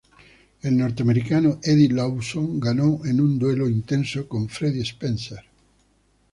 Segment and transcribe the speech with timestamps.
[0.63, 5.45] El norteamericano Eddie Lawson ganó en un duelo intenso con Freddie Spencer.